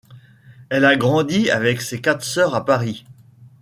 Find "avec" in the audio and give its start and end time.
1.51-1.79